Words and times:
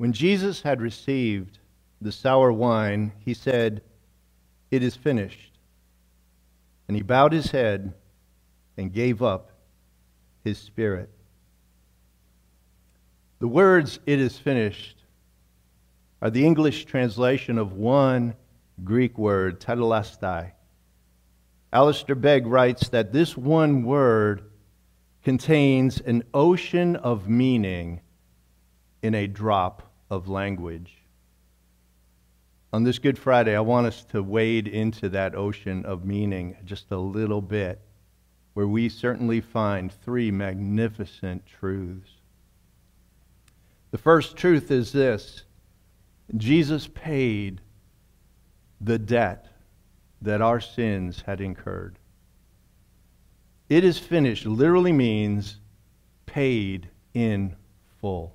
When 0.00 0.14
Jesus 0.14 0.62
had 0.62 0.80
received 0.80 1.58
the 2.00 2.10
sour 2.10 2.50
wine, 2.50 3.12
he 3.18 3.34
said, 3.34 3.82
It 4.70 4.82
is 4.82 4.96
finished. 4.96 5.58
And 6.88 6.96
he 6.96 7.02
bowed 7.02 7.34
his 7.34 7.50
head 7.50 7.92
and 8.78 8.94
gave 8.94 9.22
up 9.22 9.50
his 10.42 10.56
spirit. 10.56 11.10
The 13.40 13.48
words, 13.48 14.00
It 14.06 14.20
is 14.20 14.38
finished, 14.38 15.04
are 16.22 16.30
the 16.30 16.46
English 16.46 16.86
translation 16.86 17.58
of 17.58 17.74
one 17.74 18.36
Greek 18.82 19.18
word, 19.18 19.60
tetelestai. 19.60 20.52
Alistair 21.74 22.16
Begg 22.16 22.46
writes 22.46 22.88
that 22.88 23.12
this 23.12 23.36
one 23.36 23.82
word 23.82 24.44
contains 25.24 26.00
an 26.00 26.22
ocean 26.32 26.96
of 26.96 27.28
meaning 27.28 28.00
in 29.02 29.14
a 29.14 29.26
drop 29.26 29.88
of 30.10 30.28
language. 30.28 30.96
On 32.72 32.84
this 32.84 32.98
Good 32.98 33.18
Friday, 33.18 33.56
I 33.56 33.60
want 33.60 33.86
us 33.86 34.04
to 34.06 34.22
wade 34.22 34.68
into 34.68 35.08
that 35.08 35.34
ocean 35.34 35.84
of 35.84 36.04
meaning 36.04 36.56
just 36.64 36.90
a 36.90 36.98
little 36.98 37.40
bit, 37.40 37.80
where 38.54 38.68
we 38.68 38.88
certainly 38.88 39.40
find 39.40 39.92
three 39.92 40.30
magnificent 40.30 41.44
truths. 41.46 42.10
The 43.90 43.98
first 43.98 44.36
truth 44.36 44.70
is 44.70 44.92
this 44.92 45.44
Jesus 46.36 46.86
paid 46.86 47.60
the 48.80 48.98
debt 48.98 49.48
that 50.22 50.40
our 50.40 50.60
sins 50.60 51.22
had 51.26 51.40
incurred. 51.40 51.98
It 53.68 53.84
is 53.84 53.98
finished 53.98 54.46
literally 54.46 54.92
means 54.92 55.58
paid 56.26 56.88
in 57.14 57.56
full. 58.00 58.34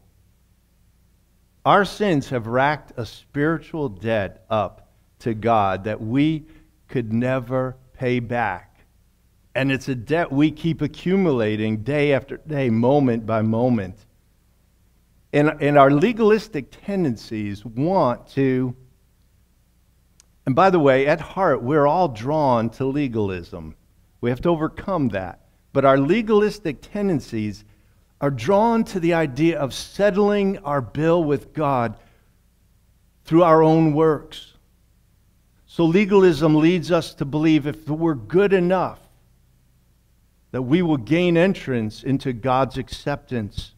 Our 1.65 1.83
sins 1.83 2.29
have 2.29 2.45
racked 2.45 2.93
a 2.95 3.05
spiritual 3.07 3.89
debt 3.89 4.45
up 4.51 4.91
to 5.19 5.33
God 5.33 5.85
that 5.85 5.99
we 5.99 6.45
could 6.87 7.11
never 7.11 7.75
pay 7.93 8.19
back. 8.19 8.85
And 9.55 9.71
it's 9.71 9.89
a 9.89 9.95
debt 9.95 10.31
we 10.31 10.51
keep 10.51 10.81
accumulating 10.81 11.77
day 11.77 12.13
after 12.13 12.37
day, 12.37 12.69
moment 12.69 13.25
by 13.25 13.41
moment. 13.41 14.05
And, 15.33 15.49
and 15.59 15.77
our 15.77 15.89
legalistic 15.89 16.67
tendencies 16.85 17.65
want 17.65 18.27
to, 18.31 18.75
and 20.45 20.55
by 20.55 20.69
the 20.69 20.79
way, 20.79 21.07
at 21.07 21.19
heart, 21.19 21.63
we're 21.63 21.87
all 21.87 22.09
drawn 22.09 22.69
to 22.71 22.85
legalism. 22.85 23.75
We 24.21 24.29
have 24.29 24.41
to 24.41 24.49
overcome 24.49 25.09
that. 25.09 25.41
But 25.73 25.83
our 25.83 25.97
legalistic 25.97 26.81
tendencies 26.81 27.65
are 28.25 28.31
drawn 28.31 28.83
to 28.83 28.99
the 28.99 29.13
idea 29.13 29.59
of 29.59 29.71
settling 29.71 30.57
our 30.63 30.81
bill 30.81 31.23
with 31.23 31.53
God 31.53 31.95
through 33.23 33.43
our 33.43 33.61
own 33.61 33.93
works. 33.93 34.53
So 35.67 35.85
legalism 35.85 36.55
leads 36.55 36.91
us 36.91 37.13
to 37.13 37.25
believe 37.25 37.67
if 37.67 37.87
we're 37.87 38.15
good 38.15 38.51
enough, 38.51 38.97
that 40.49 40.63
we 40.63 40.81
will 40.81 40.97
gain 40.97 41.37
entrance 41.37 42.01
into 42.01 42.33
God's 42.33 42.79
acceptance. 42.79 43.75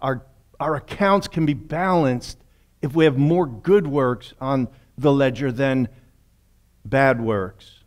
Our, 0.00 0.26
our 0.58 0.74
accounts 0.74 1.28
can 1.28 1.46
be 1.46 1.54
balanced 1.54 2.38
if 2.82 2.96
we 2.96 3.04
have 3.04 3.18
more 3.18 3.46
good 3.46 3.86
works 3.86 4.34
on 4.40 4.66
the 4.98 5.12
ledger 5.12 5.52
than 5.52 5.88
bad 6.84 7.20
works. 7.20 7.84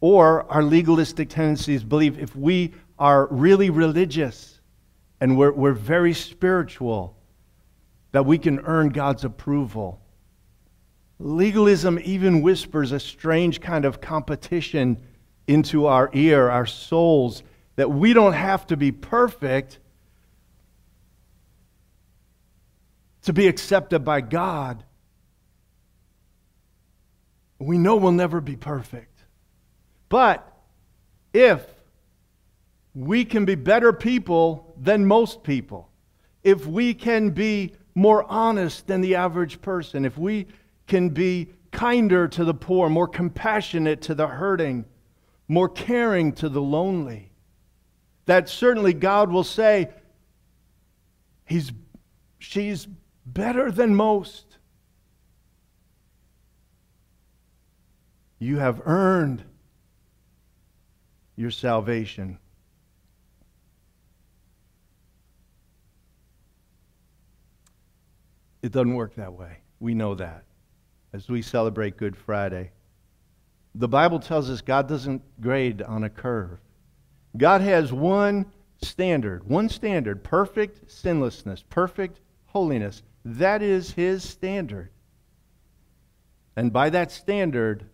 Or 0.00 0.48
our 0.48 0.62
legalistic 0.62 1.28
tendencies 1.28 1.82
believe 1.82 2.20
if 2.20 2.36
we 2.36 2.72
are 3.00 3.26
really 3.32 3.70
religious, 3.70 4.58
and 5.20 5.36
we're, 5.36 5.52
we're 5.52 5.72
very 5.72 6.14
spiritual, 6.14 7.16
that 8.12 8.24
we 8.24 8.38
can 8.38 8.60
earn 8.60 8.88
God's 8.88 9.24
approval. 9.24 10.00
Legalism 11.18 11.98
even 12.02 12.40
whispers 12.40 12.92
a 12.92 13.00
strange 13.00 13.60
kind 13.60 13.84
of 13.84 14.00
competition 14.00 15.00
into 15.46 15.86
our 15.86 16.10
ear, 16.14 16.48
our 16.48 16.66
souls, 16.66 17.42
that 17.76 17.90
we 17.90 18.12
don't 18.12 18.32
have 18.32 18.66
to 18.68 18.76
be 18.76 18.92
perfect 18.92 19.78
to 23.22 23.32
be 23.32 23.46
accepted 23.46 24.04
by 24.04 24.20
God. 24.20 24.82
We 27.58 27.76
know 27.76 27.96
we'll 27.96 28.12
never 28.12 28.40
be 28.40 28.56
perfect. 28.56 29.24
But 30.08 30.46
if 31.34 31.64
we 32.94 33.24
can 33.24 33.44
be 33.44 33.54
better 33.54 33.92
people 33.92 34.69
than 34.80 35.04
most 35.04 35.42
people, 35.42 35.90
if 36.42 36.66
we 36.66 36.94
can 36.94 37.30
be 37.30 37.74
more 37.94 38.24
honest 38.24 38.86
than 38.86 39.02
the 39.02 39.14
average 39.14 39.60
person, 39.60 40.04
if 40.04 40.16
we 40.16 40.46
can 40.86 41.10
be 41.10 41.48
kinder 41.70 42.26
to 42.26 42.44
the 42.44 42.54
poor, 42.54 42.88
more 42.88 43.06
compassionate 43.06 44.00
to 44.00 44.14
the 44.14 44.26
hurting, 44.26 44.86
more 45.48 45.68
caring 45.68 46.32
to 46.32 46.48
the 46.48 46.62
lonely, 46.62 47.30
that 48.24 48.48
certainly 48.48 48.94
God 48.94 49.30
will 49.30 49.44
say, 49.44 49.90
He's, 51.44 51.72
she's 52.38 52.86
better 53.26 53.70
than 53.72 53.94
most. 53.94 54.56
You 58.38 58.58
have 58.58 58.80
earned 58.86 59.42
your 61.34 61.50
salvation. 61.50 62.38
It 68.62 68.72
doesn't 68.72 68.94
work 68.94 69.14
that 69.14 69.32
way. 69.32 69.58
We 69.78 69.94
know 69.94 70.14
that 70.14 70.44
as 71.12 71.28
we 71.28 71.42
celebrate 71.42 71.96
Good 71.96 72.16
Friday. 72.16 72.72
The 73.74 73.88
Bible 73.88 74.18
tells 74.18 74.50
us 74.50 74.60
God 74.60 74.88
doesn't 74.88 75.22
grade 75.40 75.82
on 75.82 76.04
a 76.04 76.10
curve. 76.10 76.58
God 77.36 77.60
has 77.60 77.92
one 77.92 78.46
standard, 78.82 79.48
one 79.48 79.68
standard 79.68 80.24
perfect 80.24 80.90
sinlessness, 80.90 81.64
perfect 81.68 82.20
holiness. 82.46 83.02
That 83.24 83.62
is 83.62 83.92
His 83.92 84.28
standard. 84.28 84.90
And 86.56 86.72
by 86.72 86.90
that 86.90 87.12
standard, 87.12 87.86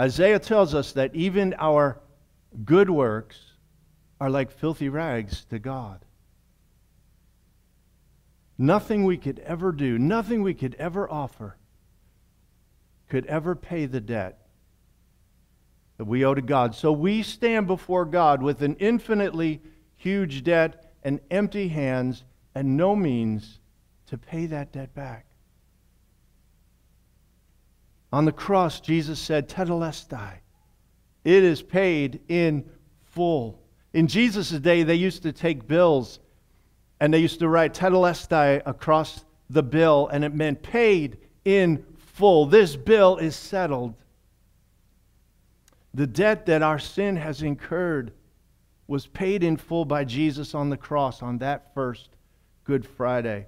Isaiah 0.00 0.38
tells 0.38 0.74
us 0.74 0.92
that 0.92 1.14
even 1.14 1.54
our 1.58 2.00
good 2.64 2.90
works 2.90 3.38
are 4.20 4.30
like 4.30 4.50
filthy 4.50 4.88
rags 4.88 5.44
to 5.46 5.58
God. 5.58 6.04
Nothing 8.60 9.04
we 9.04 9.16
could 9.16 9.38
ever 9.38 9.72
do, 9.72 9.98
nothing 9.98 10.42
we 10.42 10.52
could 10.52 10.74
ever 10.74 11.10
offer, 11.10 11.56
could 13.08 13.24
ever 13.24 13.56
pay 13.56 13.86
the 13.86 14.02
debt 14.02 14.46
that 15.96 16.04
we 16.04 16.26
owe 16.26 16.34
to 16.34 16.42
God. 16.42 16.74
So 16.74 16.92
we 16.92 17.22
stand 17.22 17.66
before 17.66 18.04
God 18.04 18.42
with 18.42 18.60
an 18.60 18.76
infinitely 18.78 19.62
huge 19.96 20.44
debt 20.44 20.92
and 21.02 21.20
empty 21.30 21.68
hands 21.68 22.22
and 22.54 22.76
no 22.76 22.94
means 22.94 23.60
to 24.08 24.18
pay 24.18 24.44
that 24.44 24.72
debt 24.72 24.94
back. 24.94 25.24
On 28.12 28.26
the 28.26 28.30
cross, 28.30 28.78
Jesus 28.80 29.18
said, 29.18 29.48
Tetelestai. 29.48 30.34
It 31.24 31.44
is 31.44 31.62
paid 31.62 32.20
in 32.28 32.68
full. 33.04 33.62
In 33.94 34.06
Jesus' 34.06 34.50
day, 34.50 34.82
they 34.82 34.96
used 34.96 35.22
to 35.22 35.32
take 35.32 35.66
bills 35.66 36.20
and 37.00 37.12
they 37.12 37.18
used 37.18 37.38
to 37.40 37.48
write 37.48 37.74
tetelestai 37.74 38.62
across 38.66 39.24
the 39.48 39.62
bill, 39.62 40.08
and 40.12 40.24
it 40.24 40.34
meant 40.34 40.62
paid 40.62 41.16
in 41.44 41.84
full. 41.96 42.46
This 42.46 42.76
bill 42.76 43.16
is 43.16 43.34
settled. 43.34 43.94
The 45.94 46.06
debt 46.06 46.46
that 46.46 46.62
our 46.62 46.78
sin 46.78 47.16
has 47.16 47.42
incurred 47.42 48.12
was 48.86 49.06
paid 49.06 49.42
in 49.42 49.56
full 49.56 49.84
by 49.84 50.04
Jesus 50.04 50.54
on 50.54 50.68
the 50.68 50.76
cross 50.76 51.22
on 51.22 51.38
that 51.38 51.72
first 51.74 52.10
Good 52.64 52.86
Friday. 52.86 53.46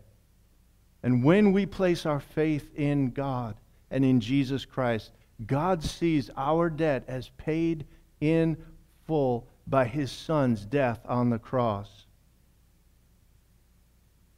And 1.02 1.22
when 1.22 1.52
we 1.52 1.66
place 1.66 2.06
our 2.06 2.20
faith 2.20 2.74
in 2.74 3.10
God 3.10 3.56
and 3.90 4.04
in 4.04 4.20
Jesus 4.20 4.64
Christ, 4.64 5.12
God 5.46 5.82
sees 5.82 6.30
our 6.36 6.70
debt 6.70 7.04
as 7.08 7.30
paid 7.36 7.86
in 8.20 8.56
full 9.06 9.48
by 9.66 9.84
his 9.84 10.10
Son's 10.10 10.64
death 10.64 11.00
on 11.06 11.30
the 11.30 11.38
cross. 11.38 12.06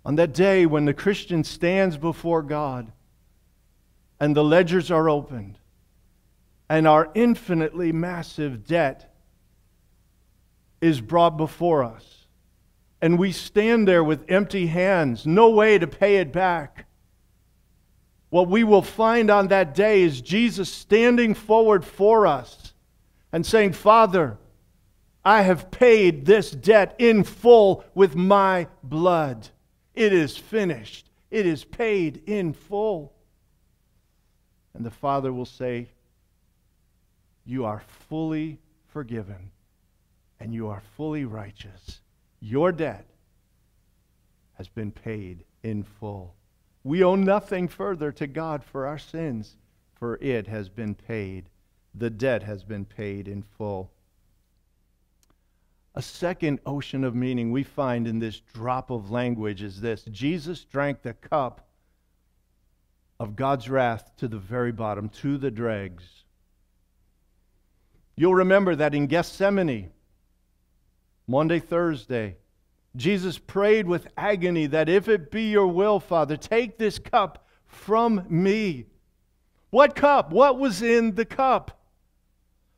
On 0.04 0.16
that 0.16 0.34
day 0.34 0.66
when 0.66 0.84
the 0.84 0.94
Christian 0.94 1.44
stands 1.44 1.96
before 1.96 2.42
God 2.42 2.92
and 4.20 4.36
the 4.36 4.44
ledgers 4.44 4.90
are 4.90 5.08
opened 5.08 5.58
and 6.68 6.86
our 6.86 7.10
infinitely 7.14 7.92
massive 7.92 8.66
debt 8.66 9.14
is 10.80 11.00
brought 11.00 11.36
before 11.36 11.82
us, 11.82 12.26
and 13.00 13.18
we 13.18 13.32
stand 13.32 13.86
there 13.88 14.04
with 14.04 14.30
empty 14.30 14.66
hands, 14.66 15.26
no 15.26 15.50
way 15.50 15.78
to 15.78 15.86
pay 15.86 16.16
it 16.16 16.32
back. 16.32 16.86
What 18.30 18.48
we 18.48 18.64
will 18.64 18.82
find 18.82 19.30
on 19.30 19.48
that 19.48 19.74
day 19.74 20.02
is 20.02 20.20
Jesus 20.20 20.70
standing 20.70 21.34
forward 21.34 21.84
for 21.84 22.26
us 22.26 22.72
and 23.32 23.46
saying, 23.46 23.72
Father, 23.72 24.38
I 25.24 25.42
have 25.42 25.70
paid 25.70 26.26
this 26.26 26.50
debt 26.50 26.96
in 26.98 27.24
full 27.24 27.84
with 27.94 28.16
my 28.16 28.66
blood. 28.82 29.48
It 29.94 30.12
is 30.12 30.36
finished. 30.36 31.10
It 31.30 31.46
is 31.46 31.64
paid 31.64 32.22
in 32.26 32.52
full. 32.52 33.12
And 34.74 34.84
the 34.84 34.90
Father 34.90 35.32
will 35.32 35.46
say, 35.46 35.88
You 37.44 37.64
are 37.64 37.82
fully 38.08 38.58
forgiven 38.88 39.50
and 40.40 40.52
you 40.52 40.68
are 40.68 40.82
fully 40.96 41.24
righteous. 41.24 42.00
Your 42.40 42.72
debt 42.72 43.06
has 44.54 44.68
been 44.68 44.90
paid 44.90 45.44
in 45.62 45.82
full. 45.82 46.34
We 46.82 47.02
owe 47.02 47.14
nothing 47.14 47.66
further 47.66 48.12
to 48.12 48.26
God 48.26 48.62
for 48.62 48.86
our 48.86 48.98
sins, 48.98 49.56
for 49.94 50.16
it 50.20 50.46
has 50.46 50.68
been 50.68 50.94
paid. 50.94 51.48
The 51.94 52.10
debt 52.10 52.42
has 52.42 52.62
been 52.62 52.84
paid 52.84 53.26
in 53.26 53.42
full. 53.42 53.90
A 55.94 56.02
second 56.02 56.58
ocean 56.66 57.04
of 57.04 57.14
meaning 57.14 57.52
we 57.52 57.62
find 57.62 58.08
in 58.08 58.18
this 58.18 58.40
drop 58.40 58.90
of 58.90 59.10
language 59.10 59.62
is 59.62 59.80
this 59.80 60.04
Jesus 60.04 60.64
drank 60.64 61.02
the 61.02 61.14
cup 61.14 61.68
of 63.20 63.36
God's 63.36 63.70
wrath 63.70 64.10
to 64.16 64.26
the 64.26 64.38
very 64.38 64.72
bottom, 64.72 65.08
to 65.08 65.38
the 65.38 65.50
dregs. 65.50 66.24
You'll 68.16 68.34
remember 68.34 68.74
that 68.76 68.94
in 68.94 69.06
Gethsemane, 69.06 69.90
Maundy, 71.26 71.60
Thursday, 71.60 72.36
Jesus 72.96 73.38
prayed 73.38 73.86
with 73.86 74.08
agony 74.16 74.66
that 74.66 74.88
if 74.88 75.08
it 75.08 75.30
be 75.30 75.50
your 75.50 75.66
will, 75.66 75.98
Father, 75.98 76.36
take 76.36 76.78
this 76.78 76.98
cup 76.98 77.46
from 77.66 78.24
me. 78.28 78.86
What 79.70 79.96
cup? 79.96 80.30
What 80.30 80.58
was 80.58 80.82
in 80.82 81.14
the 81.14 81.24
cup? 81.24 81.83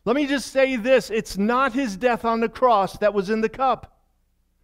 Let 0.06 0.14
me 0.14 0.26
just 0.28 0.52
say 0.52 0.76
this 0.76 1.10
it's 1.10 1.36
not 1.36 1.72
his 1.72 1.96
death 1.96 2.24
on 2.24 2.38
the 2.38 2.48
cross 2.48 2.96
that 2.98 3.12
was 3.12 3.28
in 3.28 3.40
the 3.40 3.48
cup. 3.48 3.98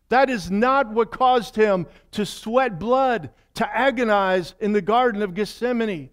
That 0.08 0.30
is 0.30 0.50
not 0.50 0.92
what 0.92 1.10
caused 1.10 1.56
him 1.56 1.86
to 2.12 2.24
sweat 2.24 2.78
blood, 2.78 3.30
to 3.54 3.76
agonize 3.76 4.54
in 4.60 4.72
the 4.72 4.80
Garden 4.80 5.20
of 5.20 5.34
Gethsemane. 5.34 6.10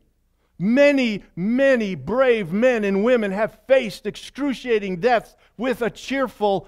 Many, 0.58 1.24
many 1.36 1.96
brave 1.96 2.52
men 2.52 2.84
and 2.84 3.04
women 3.04 3.32
have 3.32 3.60
faced 3.68 4.08
excruciating 4.08 5.00
deaths 5.00 5.36
with 5.58 5.82
a 5.84 5.92
cheerful 5.92 6.68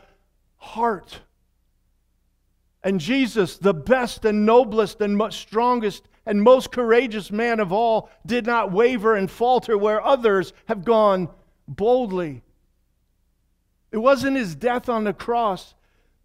heart. 0.58 1.22
And 2.84 3.00
Jesus, 3.00 3.58
the 3.58 3.74
best 3.74 4.24
and 4.24 4.46
noblest 4.46 5.02
and 5.02 5.34
strongest 5.34 6.08
and 6.25 6.44
most 6.44 6.72
courageous 6.72 7.31
man 7.31 7.60
of 7.60 7.74
all, 7.74 8.10
did 8.25 8.46
not 8.46 8.72
waver 8.72 9.16
and 9.16 9.31
falter 9.31 9.78
where 9.78 10.06
others 10.06 10.54
have 10.68 10.86
gone 10.86 11.28
boldly. 11.68 12.44
It 13.92 13.98
wasn't 13.98 14.38
his 14.38 14.56
death 14.56 14.88
on 14.88 15.04
the 15.04 15.14
cross 15.14 15.76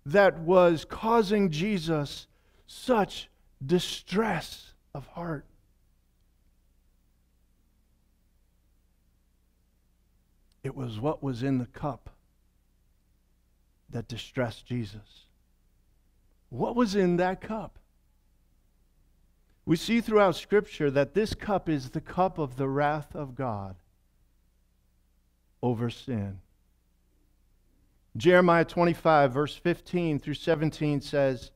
that 0.05 0.39
was 0.39 0.85
causing 0.85 1.51
Jesus 1.51 2.27
such 2.67 3.29
distress 3.65 4.73
of 4.95 5.07
heart. 5.09 5.47
It 10.63 10.75
was 10.75 10.99
what 11.01 11.23
was 11.23 11.43
in 11.43 11.59
the 11.59 11.67
cup 11.67 12.11
that 13.91 14.09
distressed 14.09 14.67
Jesus. 14.67 15.27
What 16.49 16.77
was 16.77 16.95
in 16.95 17.17
that 17.17 17.41
cup? 17.41 17.79
We 19.65 19.77
see 19.77 20.01
throughout 20.01 20.37
Scripture 20.37 20.91
that 20.93 21.15
this 21.15 21.35
cup 21.35 21.69
is 21.69 21.91
the 21.91 22.01
cup 22.01 22.39
of 22.39 22.57
the 22.57 22.69
wrath 22.69 23.15
of 23.15 23.35
God 23.35 23.77
over 25.63 25.91
sin. 25.91 26.39
Jeremiah 28.17 28.65
25, 28.65 29.33
verse 29.33 29.57
15 29.57 30.19
through 30.19 30.35
17 30.35 31.01
says, 31.01 31.51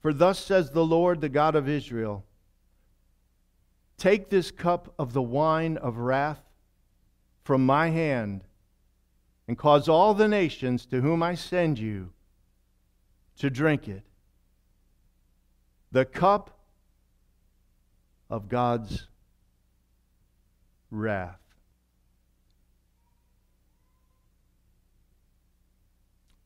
For 0.00 0.12
thus 0.12 0.38
says 0.38 0.70
the 0.70 0.84
Lord, 0.84 1.20
the 1.20 1.28
God 1.28 1.54
of 1.54 1.68
Israel, 1.68 2.24
Take 3.96 4.30
this 4.30 4.50
cup 4.50 4.92
of 4.98 5.12
the 5.12 5.22
wine 5.22 5.76
of 5.76 5.98
wrath 5.98 6.40
from 7.44 7.64
my 7.64 7.90
hand 7.90 8.42
and 9.46 9.56
cause 9.56 9.88
all 9.88 10.14
the 10.14 10.26
nations 10.26 10.86
to 10.86 11.00
whom 11.00 11.22
I 11.22 11.34
send 11.34 11.78
you 11.78 12.10
to 13.36 13.50
drink 13.50 13.86
it. 13.86 14.02
The 15.92 16.04
cup 16.04 16.58
of 18.30 18.48
God's 18.48 19.06
wrath. 20.90 21.41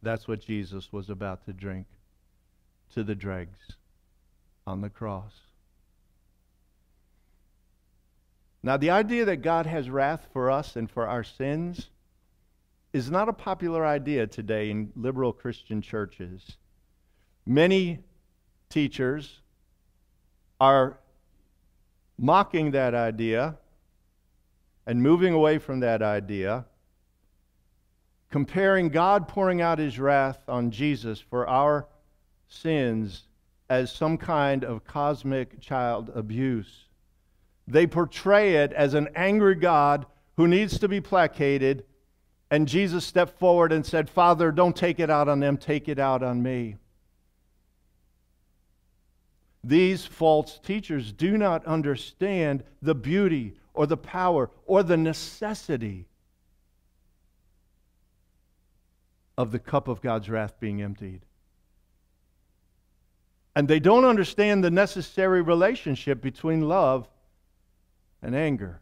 That's 0.03 0.29
what 0.29 0.41
Jesus 0.41 0.93
was 0.93 1.11
about 1.11 1.45
to 1.47 1.53
drink 1.53 1.87
to 2.95 3.03
the 3.03 3.15
dregs 3.15 3.59
on 4.67 4.81
the 4.81 4.91
cross. 4.91 5.33
Now, 8.63 8.77
the 8.77 8.91
idea 8.91 9.25
that 9.27 9.37
God 9.39 9.67
has 9.67 9.89
wrath 9.89 10.27
for 10.33 10.51
us 10.51 10.75
and 10.75 10.91
for 10.91 11.07
our 11.07 11.23
sins 11.23 11.89
is 12.93 13.11
not 13.11 13.29
a 13.29 13.33
popular 13.33 13.87
idea 13.87 14.27
today 14.27 14.71
in 14.71 14.93
liberal 14.97 15.33
Christian 15.33 15.83
churches. 15.83 16.57
Many 17.47 18.01
teachers 18.69 19.41
are 20.61 20.99
mocking 22.19 22.73
that 22.73 22.95
idea 22.95 23.57
and 24.87 25.03
moving 25.03 25.33
away 25.33 25.59
from 25.59 25.81
that 25.81 26.03
idea, 26.03 26.65
comparing 28.31 28.89
God 28.89 29.29
pouring 29.29 29.61
out 29.61 29.79
his 29.79 29.99
wrath 29.99 30.39
on 30.49 30.71
Jesus 30.71 31.21
for 31.21 31.49
our 31.49 31.87
sins 32.49 33.25
as 33.69 33.93
some 33.93 34.17
kind 34.17 34.65
of 34.65 34.85
cosmic 34.85 35.61
child 35.61 36.11
abuse. 36.15 36.85
They 37.69 37.87
portray 37.87 38.57
it 38.57 38.73
as 38.73 38.95
an 38.95 39.09
angry 39.17 39.57
God 39.57 40.07
who 40.37 40.47
needs 40.47 40.79
to 40.79 40.89
be 40.89 41.01
placated 41.01 41.85
and 42.51 42.69
Jesus 42.69 43.05
stepped 43.05 43.39
forward 43.39 43.73
and 43.73 43.85
said, 43.85 44.09
Father, 44.09 44.53
don't 44.53 44.77
take 44.77 45.01
it 45.01 45.11
out 45.11 45.29
on 45.29 45.41
them, 45.41 45.57
take 45.57 45.89
it 45.89 45.99
out 45.99 46.23
on 46.23 46.43
me. 46.43 46.77
These 49.65 50.07
false 50.07 50.61
teachers 50.61 51.11
do 51.11 51.37
not 51.37 51.67
understand 51.67 52.63
the 52.81 52.95
beauty 52.95 53.55
or 53.75 53.87
the 53.87 53.97
power 53.97 54.51
or 54.65 54.85
the 54.85 54.97
necessity 54.97 56.07
of 59.39 59.53
the 59.53 59.59
cup 59.59 59.89
of 59.89 60.01
God's 60.01 60.29
wrath 60.29 60.59
being 60.59 60.83
emptied. 60.83 61.23
And 63.55 63.69
they 63.69 63.81
don't 63.81 64.05
understand 64.05 64.63
the 64.63 64.71
necessary 64.71 65.43
relationship 65.43 66.21
between 66.21 66.69
love 66.69 67.09
and 68.23 68.35
anger. 68.35 68.81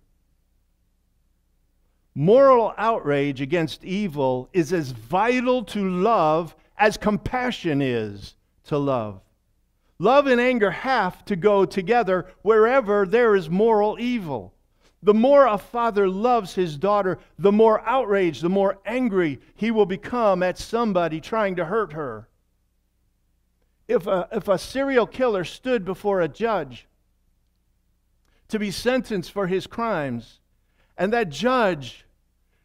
Moral 2.15 2.75
outrage 2.79 3.41
against 3.41 3.85
evil 3.85 4.49
is 4.53 4.73
as 4.73 4.91
vital 4.91 5.65
to 5.65 5.89
love 5.89 6.55
as 6.79 6.97
compassion 6.97 7.83
is 7.83 8.37
to 8.65 8.79
love. 8.79 9.21
Love 9.99 10.27
and 10.27 10.41
anger 10.41 10.71
have 10.71 11.25
to 11.25 11.37
go 11.37 11.65
together 11.65 12.27
wherever 12.43 13.07
there 13.07 13.35
is 13.35 13.51
moral 13.51 13.97
evil. 14.01 14.54
The 15.05 15.13
more 15.13 15.47
a 15.47 15.59
father 15.59 16.09
loves 16.09 16.55
his 16.55 16.79
daughter, 16.79 17.19
the 17.39 17.53
more 17.53 17.83
outraged, 17.87 18.41
the 18.43 18.49
more 18.49 18.79
angry 18.87 19.39
he 19.55 19.71
will 19.71 19.85
become 19.85 20.43
at 20.43 20.57
somebody 20.57 21.21
trying 21.21 21.57
to 21.57 21.67
hurt 21.67 21.93
her. 21.93 22.27
If 23.87 24.07
a, 24.07 24.27
if 24.33 24.49
a 24.49 24.57
serial 24.57 25.07
killer 25.07 25.45
stood 25.45 25.85
before 25.85 26.23
a 26.23 26.29
judge 26.29 26.89
to 28.49 28.59
be 28.59 28.71
sentenced 28.71 29.31
for 29.31 29.47
his 29.47 29.67
crimes, 29.67 30.41
and 30.97 31.13
that 31.13 31.29
judge 31.29 32.07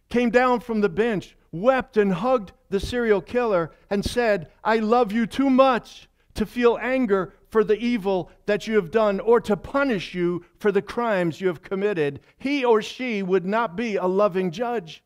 came 0.07 0.29
down 0.29 0.61
from 0.61 0.79
the 0.79 0.87
bench, 0.87 1.35
wept 1.51 1.97
and 1.97 2.13
hugged 2.13 2.53
the 2.69 2.79
serial 2.79 3.21
killer, 3.21 3.71
and 3.89 4.05
said, 4.05 4.49
I 4.63 4.77
love 4.77 5.11
you 5.11 5.27
too 5.27 5.49
much 5.49 6.08
to 6.39 6.45
feel 6.45 6.79
anger 6.81 7.33
for 7.49 7.65
the 7.65 7.77
evil 7.77 8.31
that 8.45 8.65
you 8.65 8.75
have 8.75 8.91
done 8.91 9.19
or 9.19 9.41
to 9.41 9.57
punish 9.57 10.13
you 10.13 10.45
for 10.57 10.71
the 10.71 10.81
crimes 10.81 11.41
you 11.41 11.47
have 11.47 11.61
committed, 11.61 12.21
he 12.37 12.63
or 12.63 12.81
she 12.81 13.21
would 13.21 13.45
not 13.45 13.75
be 13.75 13.97
a 13.97 14.05
loving 14.05 14.49
judge. 14.49 15.03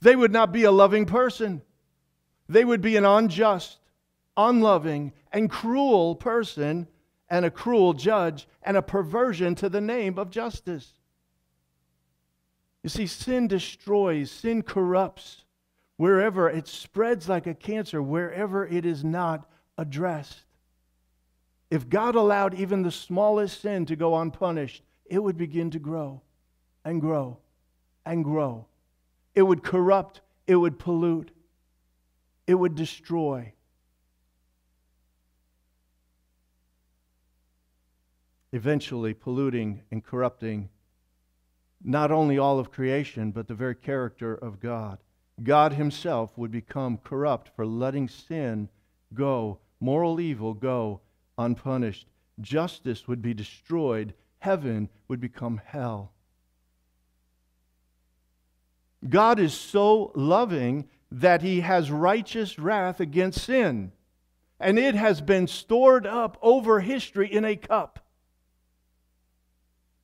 They 0.00 0.16
would 0.16 0.32
not 0.32 0.50
be 0.50 0.64
a 0.64 0.70
loving 0.70 1.04
person. 1.04 1.60
They 2.48 2.64
would 2.64 2.80
be 2.80 2.96
an 2.96 3.04
unjust, 3.04 3.80
unloving, 4.34 5.12
and 5.30 5.50
cruel 5.50 6.14
person 6.14 6.88
and 7.28 7.44
a 7.44 7.50
cruel 7.50 7.92
judge 7.92 8.48
and 8.62 8.78
a 8.78 8.82
perversion 8.82 9.54
to 9.56 9.68
the 9.68 9.82
name 9.82 10.18
of 10.18 10.30
justice. 10.30 10.94
You 12.82 12.88
see, 12.88 13.06
sin 13.06 13.46
destroys, 13.46 14.30
sin 14.30 14.62
corrupts 14.62 15.44
wherever 15.98 16.48
it 16.48 16.66
spreads 16.66 17.28
like 17.28 17.46
a 17.46 17.52
cancer, 17.52 18.02
wherever 18.02 18.66
it 18.66 18.86
is 18.86 19.04
not 19.04 19.50
addressed. 19.78 20.44
If 21.70 21.88
God 21.88 22.14
allowed 22.14 22.54
even 22.54 22.82
the 22.82 22.90
smallest 22.90 23.60
sin 23.60 23.86
to 23.86 23.96
go 23.96 24.16
unpunished, 24.16 24.82
it 25.06 25.22
would 25.22 25.36
begin 25.36 25.70
to 25.72 25.78
grow 25.78 26.22
and 26.84 27.00
grow 27.00 27.38
and 28.06 28.22
grow. 28.24 28.66
It 29.34 29.42
would 29.42 29.62
corrupt, 29.62 30.20
it 30.46 30.56
would 30.56 30.78
pollute, 30.78 31.30
it 32.46 32.54
would 32.54 32.74
destroy. 32.74 33.54
eventually 38.54 39.12
polluting 39.12 39.82
and 39.90 40.04
corrupting 40.04 40.68
not 41.82 42.12
only 42.12 42.38
all 42.38 42.60
of 42.60 42.70
creation, 42.70 43.32
but 43.32 43.48
the 43.48 43.54
very 43.54 43.74
character 43.74 44.32
of 44.32 44.60
God. 44.60 44.98
God 45.42 45.72
Himself 45.72 46.38
would 46.38 46.52
become 46.52 46.98
corrupt 46.98 47.50
for 47.56 47.66
letting 47.66 48.08
sin 48.08 48.68
go, 49.12 49.58
moral 49.84 50.18
evil 50.18 50.54
go 50.54 51.02
unpunished. 51.36 52.06
Justice 52.40 53.06
would 53.06 53.20
be 53.20 53.34
destroyed, 53.34 54.14
heaven 54.38 54.88
would 55.08 55.20
become 55.20 55.60
hell. 55.62 56.12
God 59.06 59.38
is 59.38 59.52
so 59.52 60.10
loving 60.14 60.88
that 61.12 61.42
He 61.42 61.60
has 61.60 61.90
righteous 61.90 62.58
wrath 62.58 62.98
against 62.98 63.42
sin, 63.44 63.92
and 64.58 64.78
it 64.78 64.94
has 64.94 65.20
been 65.20 65.46
stored 65.46 66.06
up 66.06 66.38
over 66.40 66.80
history 66.80 67.30
in 67.30 67.44
a 67.44 67.54
cup 67.54 68.00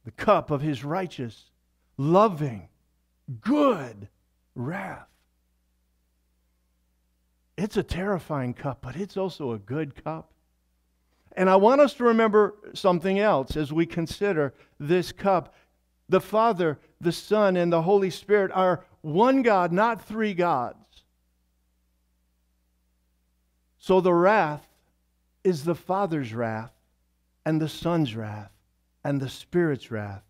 the 0.05 0.11
cup 0.11 0.51
of 0.51 0.63
His 0.63 0.83
righteous, 0.83 1.51
loving, 1.99 2.69
good 3.41 4.09
wrath. 4.55 5.10
It's 7.63 7.77
a 7.77 7.83
terrifying 7.83 8.55
cup, 8.55 8.79
but 8.81 8.97
it's 8.97 9.19
also 9.19 9.53
a 9.53 9.59
good 9.59 10.03
cup. 10.03 10.33
And 11.37 11.51
I 11.51 11.57
want 11.57 11.83
us 11.83 11.93
to 11.95 12.05
remember 12.05 12.55
something 12.73 13.19
else 13.19 13.55
as 13.55 13.71
we 13.71 13.85
consider 13.85 14.55
this 14.79 15.13
cup. 15.13 15.55
The 16.09 16.23
Father, 16.23 16.79
the 17.03 17.13
Son, 17.13 17.59
and 17.59 17.71
the 17.71 17.83
Holy 17.83 18.09
Spirit 18.09 18.51
are 18.55 18.87
one 19.03 19.43
God, 19.43 19.73
not 19.73 20.03
three 20.03 20.33
gods. 20.33 21.05
So 23.79 24.01
the 24.01 24.15
wrath 24.15 24.67
is 25.45 25.65
the 25.65 25.75
Father's 25.75 26.33
wrath, 26.33 26.73
and 27.45 27.61
the 27.61 27.69
Son's 27.69 28.17
wrath, 28.17 28.53
and 29.05 29.21
the 29.21 29.29
Spirit's 29.29 29.91
wrath, 29.91 30.23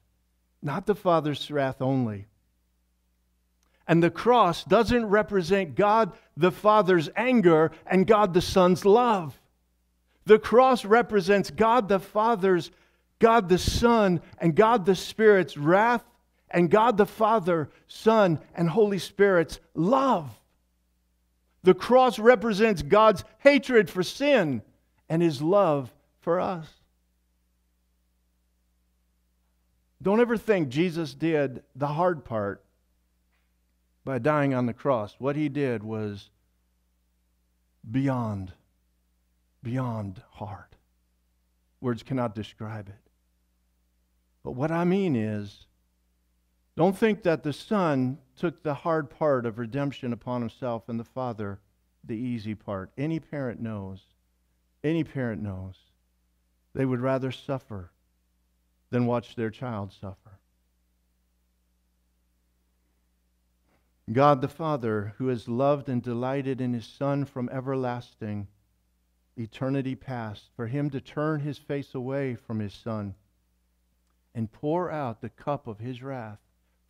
not 0.62 0.84
the 0.84 0.96
Father's 0.96 1.48
wrath 1.48 1.80
only. 1.80 2.26
And 3.90 4.00
the 4.00 4.08
cross 4.08 4.62
doesn't 4.62 5.06
represent 5.06 5.74
God 5.74 6.12
the 6.36 6.52
Father's 6.52 7.10
anger 7.16 7.72
and 7.84 8.06
God 8.06 8.34
the 8.34 8.40
Son's 8.40 8.84
love. 8.84 9.40
The 10.26 10.38
cross 10.38 10.84
represents 10.84 11.50
God 11.50 11.88
the 11.88 11.98
Father's, 11.98 12.70
God 13.18 13.48
the 13.48 13.58
Son, 13.58 14.20
and 14.38 14.54
God 14.54 14.86
the 14.86 14.94
Spirit's 14.94 15.56
wrath, 15.56 16.04
and 16.52 16.70
God 16.70 16.98
the 16.98 17.04
Father, 17.04 17.68
Son, 17.88 18.38
and 18.54 18.70
Holy 18.70 19.00
Spirit's 19.00 19.58
love. 19.74 20.38
The 21.64 21.74
cross 21.74 22.20
represents 22.20 22.82
God's 22.82 23.24
hatred 23.40 23.90
for 23.90 24.04
sin 24.04 24.62
and 25.08 25.20
his 25.20 25.42
love 25.42 25.92
for 26.20 26.38
us. 26.38 26.68
Don't 30.00 30.20
ever 30.20 30.36
think 30.36 30.68
Jesus 30.68 31.12
did 31.12 31.64
the 31.74 31.88
hard 31.88 32.24
part 32.24 32.62
by 34.04 34.18
dying 34.18 34.54
on 34.54 34.66
the 34.66 34.72
cross. 34.72 35.16
What 35.18 35.36
he 35.36 35.48
did 35.48 35.82
was 35.82 36.30
beyond, 37.88 38.52
beyond 39.62 40.22
hard. 40.32 40.76
Words 41.80 42.02
cannot 42.02 42.34
describe 42.34 42.88
it. 42.88 43.10
But 44.42 44.52
what 44.52 44.70
I 44.70 44.84
mean 44.84 45.16
is, 45.16 45.66
don't 46.76 46.96
think 46.96 47.22
that 47.24 47.42
the 47.42 47.52
Son 47.52 48.18
took 48.36 48.62
the 48.62 48.74
hard 48.74 49.10
part 49.10 49.44
of 49.44 49.58
redemption 49.58 50.12
upon 50.12 50.40
himself 50.40 50.88
and 50.88 50.98
the 50.98 51.04
Father 51.04 51.60
the 52.04 52.16
easy 52.16 52.54
part. 52.54 52.90
Any 52.96 53.20
parent 53.20 53.60
knows, 53.60 54.00
any 54.82 55.04
parent 55.04 55.42
knows, 55.42 55.76
they 56.74 56.86
would 56.86 57.00
rather 57.00 57.30
suffer 57.30 57.92
than 58.90 59.06
watch 59.06 59.36
their 59.36 59.50
child 59.50 59.92
suffer. 59.92 60.39
God 64.12 64.40
the 64.40 64.48
Father, 64.48 65.14
who 65.18 65.28
has 65.28 65.48
loved 65.48 65.88
and 65.88 66.02
delighted 66.02 66.60
in 66.60 66.72
his 66.72 66.86
Son 66.86 67.24
from 67.24 67.48
everlasting, 67.50 68.48
eternity 69.36 69.94
past, 69.94 70.50
for 70.56 70.66
him 70.66 70.90
to 70.90 71.00
turn 71.00 71.40
his 71.40 71.58
face 71.58 71.94
away 71.94 72.34
from 72.34 72.58
his 72.58 72.74
Son 72.74 73.14
and 74.34 74.50
pour 74.50 74.90
out 74.90 75.20
the 75.20 75.28
cup 75.28 75.66
of 75.66 75.78
his 75.78 76.02
wrath 76.02 76.40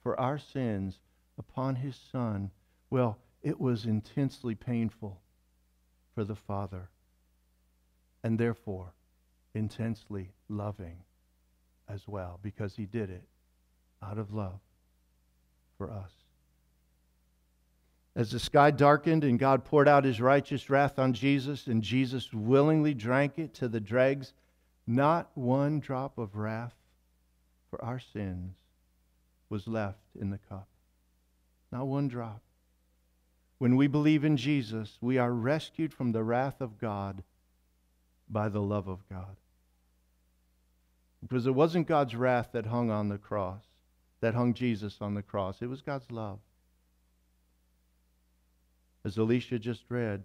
for 0.02 0.18
our 0.18 0.38
sins 0.38 1.00
upon 1.38 1.76
his 1.76 1.96
Son, 1.96 2.50
well, 2.88 3.18
it 3.42 3.60
was 3.60 3.84
intensely 3.84 4.54
painful 4.54 5.20
for 6.14 6.24
the 6.24 6.34
Father, 6.34 6.88
and 8.22 8.38
therefore 8.38 8.94
intensely 9.54 10.30
loving 10.48 11.02
as 11.88 12.06
well, 12.08 12.38
because 12.42 12.76
he 12.76 12.86
did 12.86 13.10
it 13.10 13.24
out 14.02 14.18
of 14.18 14.32
love 14.32 14.60
for 15.76 15.90
us. 15.90 16.19
As 18.16 18.32
the 18.32 18.40
sky 18.40 18.70
darkened 18.70 19.22
and 19.22 19.38
God 19.38 19.64
poured 19.64 19.86
out 19.86 20.04
his 20.04 20.20
righteous 20.20 20.68
wrath 20.68 20.98
on 20.98 21.12
Jesus, 21.12 21.66
and 21.68 21.82
Jesus 21.82 22.32
willingly 22.32 22.92
drank 22.92 23.38
it 23.38 23.54
to 23.54 23.68
the 23.68 23.80
dregs, 23.80 24.32
not 24.86 25.30
one 25.34 25.78
drop 25.78 26.18
of 26.18 26.34
wrath 26.34 26.74
for 27.68 27.82
our 27.84 28.00
sins 28.00 28.56
was 29.48 29.68
left 29.68 30.00
in 30.20 30.30
the 30.30 30.38
cup. 30.48 30.66
Not 31.70 31.86
one 31.86 32.08
drop. 32.08 32.40
When 33.58 33.76
we 33.76 33.86
believe 33.86 34.24
in 34.24 34.36
Jesus, 34.36 34.98
we 35.00 35.18
are 35.18 35.32
rescued 35.32 35.94
from 35.94 36.10
the 36.10 36.24
wrath 36.24 36.60
of 36.60 36.78
God 36.78 37.22
by 38.28 38.48
the 38.48 38.62
love 38.62 38.88
of 38.88 39.08
God. 39.08 39.36
Because 41.22 41.46
it 41.46 41.54
wasn't 41.54 41.86
God's 41.86 42.16
wrath 42.16 42.48
that 42.52 42.66
hung 42.66 42.90
on 42.90 43.08
the 43.08 43.18
cross, 43.18 43.62
that 44.20 44.34
hung 44.34 44.54
Jesus 44.54 44.96
on 45.00 45.14
the 45.14 45.22
cross. 45.22 45.62
It 45.62 45.68
was 45.68 45.82
God's 45.82 46.10
love 46.10 46.38
as 49.04 49.18
Alicia 49.18 49.58
just 49.58 49.84
read. 49.88 50.22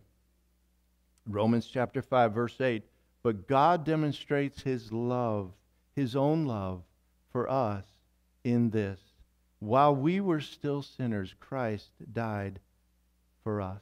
Romans 1.27 1.67
chapter 1.67 2.01
5, 2.01 2.33
verse 2.33 2.59
8. 2.59 2.83
But 3.23 3.47
God 3.47 3.83
demonstrates 3.83 4.61
his 4.61 4.91
love, 4.91 5.51
his 5.95 6.15
own 6.15 6.45
love, 6.45 6.83
for 7.31 7.49
us 7.49 7.85
in 8.43 8.69
this. 8.69 8.99
While 9.59 9.95
we 9.95 10.19
were 10.19 10.41
still 10.41 10.83
sinners, 10.83 11.33
Christ 11.39 11.89
died 12.13 12.59
for 13.43 13.61
us. 13.61 13.81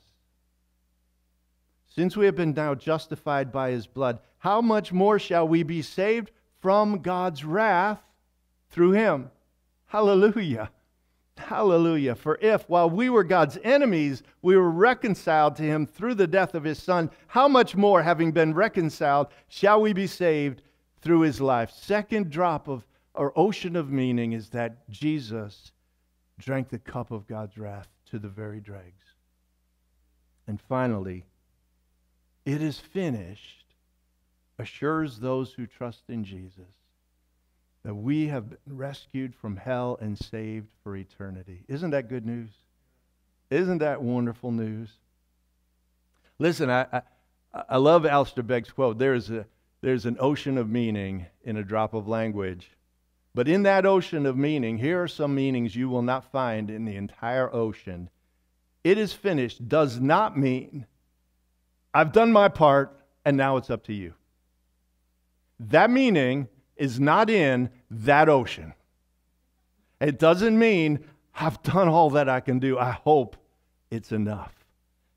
Since 1.87 2.15
we 2.15 2.25
have 2.25 2.35
been 2.35 2.53
now 2.53 2.73
justified 2.73 3.51
by 3.51 3.71
his 3.71 3.85
blood, 3.85 4.19
how 4.39 4.61
much 4.61 4.91
more 4.91 5.19
shall 5.19 5.47
we 5.47 5.63
be 5.63 5.81
saved 5.81 6.31
from 6.59 7.01
God's 7.01 7.43
wrath 7.43 8.01
through 8.69 8.91
him? 8.91 9.29
Hallelujah. 9.85 10.71
Hallelujah. 11.37 12.15
For 12.15 12.37
if, 12.41 12.67
while 12.69 12.89
we 12.89 13.09
were 13.09 13.23
God's 13.23 13.57
enemies, 13.63 14.23
we 14.41 14.55
were 14.55 14.69
reconciled 14.69 15.55
to 15.57 15.63
him 15.63 15.85
through 15.85 16.15
the 16.15 16.27
death 16.27 16.55
of 16.55 16.63
his 16.63 16.81
Son, 16.81 17.09
how 17.27 17.47
much 17.47 17.75
more, 17.75 18.01
having 18.03 18.31
been 18.31 18.53
reconciled, 18.53 19.27
shall 19.47 19.81
we 19.81 19.93
be 19.93 20.07
saved 20.07 20.61
through 21.01 21.21
his 21.21 21.41
life? 21.41 21.71
Second 21.71 22.29
drop 22.29 22.67
of 22.67 22.85
or 23.15 23.37
ocean 23.37 23.75
of 23.75 23.91
meaning 23.91 24.33
is 24.33 24.49
that 24.49 24.89
Jesus 24.89 25.71
drank 26.39 26.69
the 26.69 26.79
cup 26.79 27.11
of 27.11 27.27
God's 27.27 27.57
wrath 27.57 27.87
to 28.07 28.19
the 28.19 28.27
very 28.27 28.59
dregs. 28.59 29.05
And 30.47 30.59
finally, 30.59 31.25
it 32.45 32.61
is 32.61 32.79
finished 32.79 33.63
assures 34.59 35.19
those 35.19 35.53
who 35.53 35.65
trust 35.65 36.03
in 36.09 36.23
Jesus 36.23 36.82
that 37.83 37.93
we 37.93 38.27
have 38.27 38.49
been 38.49 38.77
rescued 38.77 39.35
from 39.35 39.57
hell 39.57 39.97
and 40.01 40.17
saved 40.17 40.69
for 40.83 40.95
eternity. 40.95 41.63
Isn't 41.67 41.91
that 41.91 42.09
good 42.09 42.25
news? 42.25 42.49
Isn't 43.49 43.79
that 43.79 44.01
wonderful 44.01 44.51
news? 44.51 44.89
Listen, 46.39 46.69
I, 46.69 46.85
I, 46.91 47.01
I 47.69 47.77
love 47.77 48.05
Alistair 48.05 48.43
Begg's 48.43 48.71
quote. 48.71 48.97
There's, 48.97 49.29
a, 49.29 49.45
there's 49.81 50.05
an 50.05 50.17
ocean 50.19 50.57
of 50.57 50.69
meaning 50.69 51.25
in 51.43 51.57
a 51.57 51.63
drop 51.63 51.93
of 51.93 52.07
language. 52.07 52.69
But 53.35 53.47
in 53.47 53.63
that 53.63 53.85
ocean 53.85 54.25
of 54.25 54.37
meaning, 54.37 54.77
here 54.77 55.01
are 55.01 55.07
some 55.07 55.35
meanings 55.35 55.75
you 55.75 55.89
will 55.89 56.01
not 56.01 56.31
find 56.31 56.69
in 56.69 56.85
the 56.85 56.95
entire 56.95 57.53
ocean. 57.53 58.09
It 58.83 58.97
is 58.97 59.13
finished 59.13 59.67
does 59.67 59.99
not 59.99 60.37
mean 60.37 60.85
I've 61.93 62.11
done 62.11 62.31
my 62.31 62.47
part 62.47 62.97
and 63.23 63.37
now 63.37 63.57
it's 63.57 63.69
up 63.69 63.83
to 63.85 63.93
you. 63.93 64.13
That 65.59 65.91
meaning 65.91 66.47
is 66.77 66.99
not 66.99 67.29
in 67.29 67.69
that 67.89 68.29
ocean. 68.29 68.73
It 69.99 70.19
doesn't 70.19 70.57
mean 70.57 71.05
I've 71.35 71.61
done 71.63 71.87
all 71.87 72.11
that 72.11 72.29
I 72.29 72.39
can 72.39 72.59
do. 72.59 72.77
I 72.77 72.91
hope 72.91 73.37
it's 73.89 74.11
enough. 74.11 74.53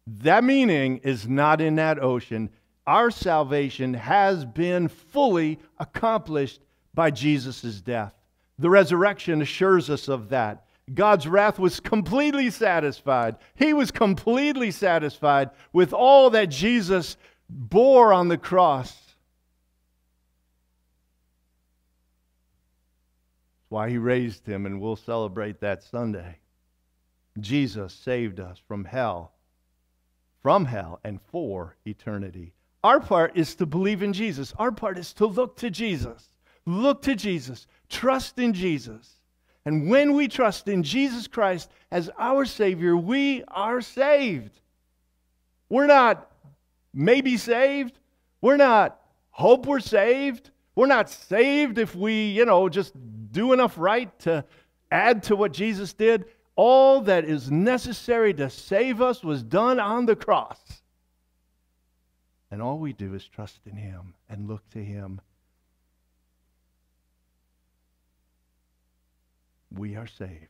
That 0.07 0.45
meaning 0.45 0.99
is 0.99 1.29
not 1.29 1.61
in 1.61 1.77
that 1.77 2.03
ocean. 2.03 2.51
Our 2.87 3.11
salvation 3.11 3.95
has 3.95 4.45
been 4.45 4.89
fully 4.89 5.59
accomplished 5.79 6.61
by 6.95 7.11
Jesus' 7.11 7.81
death. 7.81 8.15
The 8.59 8.71
resurrection 8.71 9.43
assures 9.43 9.91
us 9.91 10.09
of 10.09 10.29
that. 10.31 10.65
God's 10.95 11.27
wrath 11.27 11.59
was 11.59 11.81
completely 11.81 12.49
satisfied. 12.51 13.37
He 13.57 13.73
was 13.73 13.91
completely 13.91 14.71
satisfied 14.71 15.51
with 15.73 15.93
all 15.93 16.31
that 16.31 16.47
Jesus 16.47 17.17
bore 17.49 18.13
on 18.13 18.29
the 18.29 18.39
cross 18.39 18.97
Why 23.69 23.91
he 23.91 23.99
raised 23.99 24.47
him, 24.47 24.67
and 24.67 24.81
we'll 24.81 24.97
celebrate 24.97 25.61
that 25.61 25.83
Sunday. 25.83 26.39
Jesus 27.41 27.93
saved 27.93 28.41
us 28.41 28.59
from 28.67 28.85
hell, 28.85 29.33
from 30.43 30.65
hell, 30.65 31.01
and 31.05 31.21
for 31.21 31.77
eternity. 31.85 32.55
Our 32.85 33.01
part 33.01 33.37
is 33.37 33.55
to 33.57 33.67
believe 33.67 34.03
in 34.03 34.13
Jesus. 34.13 34.55
Our 34.59 34.71
part 34.71 34.99
is 34.99 35.13
to 35.15 35.27
look 35.27 35.57
to 35.57 35.71
Jesus. 35.71 36.29
Look 36.65 37.03
to 37.03 37.17
Jesus. 37.17 37.67
Trust 37.89 38.39
in 38.39 38.53
Jesus. 38.53 39.21
And 39.65 39.91
when 39.91 40.15
we 40.15 40.29
trust 40.29 40.69
in 40.69 40.85
Jesus 40.85 41.27
Christ 41.27 41.71
as 41.91 42.09
our 42.19 42.45
Savior, 42.45 42.97
we 42.97 43.43
are 43.49 43.81
saved. 43.81 44.61
We're 45.69 45.89
not 45.89 46.31
maybe 46.95 47.37
saved. 47.37 47.99
We're 48.41 48.57
not 48.57 49.01
hope 49.31 49.67
we're 49.67 49.81
saved. 49.81 50.51
We're 50.77 50.87
not 50.87 51.11
saved 51.11 51.79
if 51.79 51.97
we, 51.97 52.31
you 52.31 52.45
know, 52.45 52.69
just 52.69 52.93
do 53.37 53.53
enough 53.53 53.77
right 53.77 54.19
to 54.21 54.43
add 54.91 55.25
to 55.25 55.37
what 55.37 55.53
Jesus 55.53 55.93
did. 55.93 56.25
All 56.57 57.03
that 57.03 57.27
is 57.27 57.51
necessary 57.51 58.33
to 58.33 58.49
save 58.49 59.03
us 59.03 59.23
was 59.23 59.43
done 59.43 59.79
on 59.79 60.07
the 60.07 60.17
cross. 60.17 60.59
And 62.51 62.63
all 62.63 62.79
we 62.79 62.95
do 62.95 63.13
is 63.13 63.29
trust 63.29 63.61
in 63.67 63.77
Him 63.77 64.15
and 64.31 64.49
look 64.49 64.67
to 64.71 64.83
Him. 64.83 65.21
We 69.71 69.97
are 69.97 70.07
saved. 70.07 70.49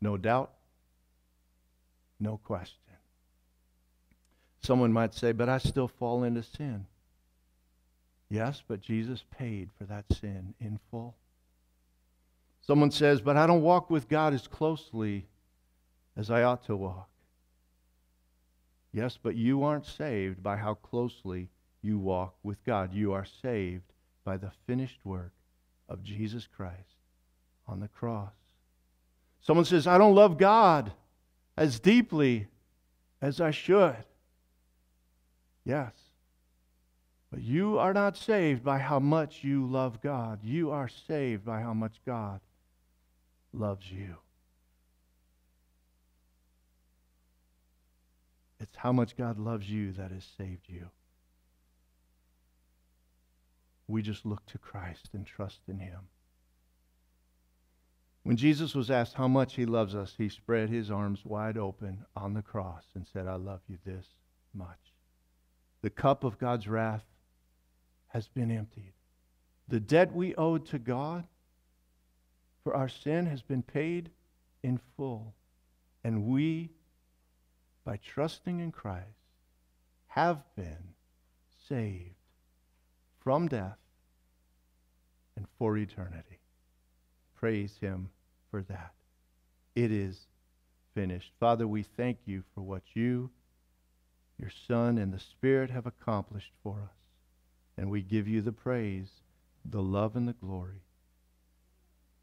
No 0.00 0.16
doubt, 0.16 0.52
no 2.18 2.38
question. 2.38 2.78
Someone 4.62 4.92
might 4.92 5.12
say, 5.12 5.32
but 5.32 5.50
I 5.50 5.58
still 5.58 5.88
fall 5.88 6.24
into 6.24 6.42
sin. 6.42 6.86
Yes, 8.30 8.62
but 8.66 8.80
Jesus 8.80 9.22
paid 9.38 9.68
for 9.76 9.84
that 9.84 10.06
sin 10.10 10.54
in 10.58 10.80
full. 10.90 11.14
Someone 12.66 12.90
says, 12.90 13.20
but 13.20 13.36
I 13.36 13.46
don't 13.46 13.62
walk 13.62 13.90
with 13.90 14.08
God 14.08 14.34
as 14.34 14.48
closely 14.48 15.26
as 16.16 16.30
I 16.30 16.42
ought 16.42 16.64
to 16.66 16.76
walk. 16.76 17.08
Yes, 18.92 19.18
but 19.22 19.36
you 19.36 19.62
aren't 19.62 19.86
saved 19.86 20.42
by 20.42 20.56
how 20.56 20.74
closely 20.74 21.48
you 21.82 21.98
walk 21.98 22.34
with 22.42 22.64
God. 22.64 22.92
You 22.92 23.12
are 23.12 23.26
saved 23.42 23.92
by 24.24 24.36
the 24.36 24.50
finished 24.66 24.98
work 25.04 25.32
of 25.88 26.02
Jesus 26.02 26.48
Christ 26.48 26.96
on 27.68 27.78
the 27.78 27.88
cross. 27.88 28.32
Someone 29.40 29.64
says, 29.64 29.86
I 29.86 29.98
don't 29.98 30.16
love 30.16 30.36
God 30.36 30.90
as 31.56 31.78
deeply 31.78 32.48
as 33.22 33.40
I 33.40 33.52
should. 33.52 34.04
Yes. 35.64 35.92
But 37.30 37.42
you 37.42 37.78
are 37.78 37.94
not 37.94 38.16
saved 38.16 38.64
by 38.64 38.78
how 38.78 38.98
much 38.98 39.44
you 39.44 39.66
love 39.66 40.00
God. 40.00 40.40
You 40.42 40.72
are 40.72 40.88
saved 40.88 41.44
by 41.44 41.60
how 41.60 41.74
much 41.74 42.00
God 42.04 42.40
loves 43.52 43.90
you. 43.90 44.16
It's 48.58 48.76
how 48.76 48.92
much 48.92 49.16
God 49.16 49.38
loves 49.38 49.68
you 49.68 49.92
that 49.92 50.10
has 50.10 50.24
saved 50.36 50.68
you. 50.68 50.88
We 53.88 54.02
just 54.02 54.26
look 54.26 54.44
to 54.46 54.58
Christ 54.58 55.10
and 55.12 55.26
trust 55.26 55.60
in 55.68 55.78
Him. 55.78 56.08
When 58.22 58.36
Jesus 58.36 58.74
was 58.74 58.90
asked 58.90 59.14
how 59.14 59.28
much 59.28 59.54
He 59.54 59.66
loves 59.66 59.94
us, 59.94 60.14
He 60.18 60.28
spread 60.28 60.68
His 60.68 60.90
arms 60.90 61.24
wide 61.24 61.56
open 61.56 62.04
on 62.16 62.34
the 62.34 62.42
cross 62.42 62.84
and 62.94 63.06
said, 63.06 63.28
I 63.28 63.36
love 63.36 63.60
you 63.68 63.78
this 63.84 64.06
much. 64.52 64.94
The 65.82 65.90
cup 65.90 66.24
of 66.24 66.38
God's 66.38 66.66
wrath 66.66 67.04
has 68.08 68.26
been 68.26 68.50
emptied. 68.50 68.94
The 69.68 69.78
debt 69.80 70.12
we 70.12 70.34
owed 70.34 70.66
to 70.66 70.78
God 70.78 71.24
for 72.66 72.74
our 72.74 72.88
sin 72.88 73.26
has 73.26 73.42
been 73.42 73.62
paid 73.62 74.10
in 74.64 74.80
full. 74.96 75.32
And 76.02 76.26
we 76.26 76.70
by 77.84 77.96
trusting 77.98 78.58
in 78.58 78.72
Christ, 78.72 79.06
have 80.08 80.42
been 80.56 80.94
saved 81.68 82.16
from 83.20 83.46
death 83.46 83.78
and 85.36 85.46
for 85.56 85.78
eternity. 85.78 86.40
Praise 87.36 87.78
Him 87.80 88.10
for 88.50 88.62
that. 88.62 88.94
It 89.76 89.92
is 89.92 90.26
finished. 90.92 91.30
Father, 91.38 91.68
we 91.68 91.84
thank 91.84 92.18
you 92.26 92.42
for 92.52 92.62
what 92.62 92.82
you, 92.94 93.30
your 94.40 94.50
Son, 94.66 94.98
and 94.98 95.12
the 95.12 95.20
Spirit 95.20 95.70
have 95.70 95.86
accomplished 95.86 96.52
for 96.64 96.80
us. 96.82 96.98
And 97.78 97.88
we 97.88 98.02
give 98.02 98.26
you 98.26 98.42
the 98.42 98.50
praise, 98.50 99.10
the 99.64 99.82
love, 99.82 100.16
and 100.16 100.26
the 100.26 100.32
glory. 100.32 100.82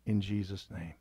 In 0.06 0.22
Jesus' 0.22 0.68
name. 0.72 0.94